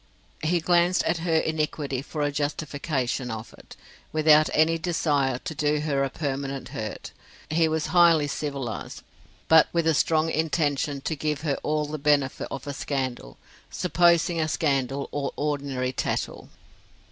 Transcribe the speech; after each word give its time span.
He 0.41 0.59
glanced 0.59 1.03
at 1.03 1.19
her 1.19 1.35
iniquity 1.35 2.01
for 2.01 2.23
a 2.23 2.31
justification 2.31 3.29
of 3.29 3.53
it, 3.55 3.75
without 4.11 4.49
any 4.51 4.79
desire 4.79 5.37
to 5.37 5.53
do 5.53 5.81
her 5.81 6.03
a 6.03 6.09
permanent 6.09 6.69
hurt: 6.69 7.11
he 7.51 7.67
was 7.67 7.85
highly 7.93 8.25
civilized: 8.25 9.03
but 9.47 9.67
with 9.71 9.85
a 9.85 9.93
strong 9.93 10.31
intention 10.31 11.01
to 11.01 11.15
give 11.15 11.41
her 11.41 11.59
all 11.61 11.85
the 11.85 11.99
benefit 11.99 12.47
of 12.49 12.65
a 12.65 12.73
scandal, 12.73 13.37
supposing 13.69 14.41
a 14.41 14.47
scandal, 14.47 15.07
or 15.11 15.33
ordinary 15.35 15.91
tattle. 15.93 16.49